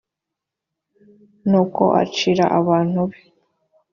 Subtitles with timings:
[1.49, 3.19] nuko acira abantu be